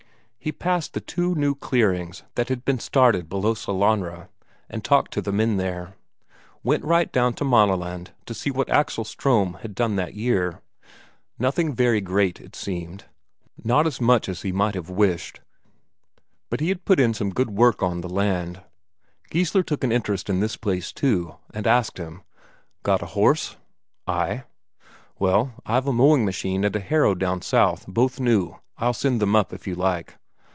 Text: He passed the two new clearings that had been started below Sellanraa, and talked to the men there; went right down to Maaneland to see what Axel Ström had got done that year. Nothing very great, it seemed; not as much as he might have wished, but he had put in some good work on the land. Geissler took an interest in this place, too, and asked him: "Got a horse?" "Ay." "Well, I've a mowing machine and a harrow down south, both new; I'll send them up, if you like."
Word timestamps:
He 0.43 0.51
passed 0.51 0.93
the 0.95 1.01
two 1.01 1.35
new 1.35 1.53
clearings 1.53 2.23
that 2.33 2.49
had 2.49 2.65
been 2.65 2.79
started 2.79 3.29
below 3.29 3.53
Sellanraa, 3.53 4.27
and 4.71 4.83
talked 4.83 5.13
to 5.13 5.21
the 5.21 5.31
men 5.31 5.57
there; 5.57 5.93
went 6.63 6.83
right 6.83 7.11
down 7.11 7.33
to 7.35 7.45
Maaneland 7.45 8.09
to 8.25 8.33
see 8.33 8.49
what 8.49 8.67
Axel 8.67 9.03
Ström 9.03 9.59
had 9.61 9.75
got 9.75 9.83
done 9.83 9.95
that 9.97 10.15
year. 10.15 10.63
Nothing 11.37 11.75
very 11.75 12.01
great, 12.01 12.41
it 12.41 12.55
seemed; 12.55 13.03
not 13.63 13.85
as 13.85 14.01
much 14.01 14.27
as 14.27 14.41
he 14.41 14.51
might 14.51 14.73
have 14.73 14.89
wished, 14.89 15.41
but 16.49 16.59
he 16.59 16.69
had 16.69 16.85
put 16.85 16.99
in 16.99 17.13
some 17.13 17.29
good 17.29 17.51
work 17.51 17.83
on 17.83 18.01
the 18.01 18.09
land. 18.09 18.61
Geissler 19.29 19.61
took 19.61 19.83
an 19.83 19.91
interest 19.91 20.27
in 20.27 20.39
this 20.39 20.57
place, 20.57 20.91
too, 20.91 21.35
and 21.53 21.67
asked 21.67 21.99
him: 21.99 22.23
"Got 22.81 23.03
a 23.03 23.13
horse?" 23.13 23.57
"Ay." 24.07 24.45
"Well, 25.19 25.53
I've 25.67 25.85
a 25.87 25.93
mowing 25.93 26.25
machine 26.25 26.63
and 26.65 26.75
a 26.75 26.79
harrow 26.79 27.13
down 27.13 27.43
south, 27.43 27.85
both 27.87 28.19
new; 28.19 28.55
I'll 28.79 28.93
send 28.93 29.21
them 29.21 29.35
up, 29.35 29.53
if 29.53 29.67
you 29.67 29.75
like." 29.75 30.15